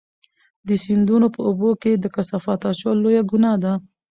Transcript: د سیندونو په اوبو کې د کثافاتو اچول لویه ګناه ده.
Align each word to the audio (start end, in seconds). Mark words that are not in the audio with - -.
د 0.67 0.69
سیندونو 0.83 1.27
په 1.35 1.39
اوبو 1.47 1.69
کې 1.81 1.91
د 1.97 2.05
کثافاتو 2.15 2.65
اچول 2.71 2.97
لویه 3.03 3.21
ګناه 3.31 3.55
ده. 3.63 3.73